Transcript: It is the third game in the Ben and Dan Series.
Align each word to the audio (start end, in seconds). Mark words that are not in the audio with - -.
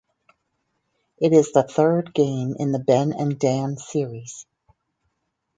It 1.19 1.31
is 1.31 1.51
the 1.53 1.61
third 1.61 2.11
game 2.15 2.55
in 2.57 2.71
the 2.71 2.79
Ben 2.79 3.13
and 3.13 3.37
Dan 3.37 3.77
Series. 3.77 4.47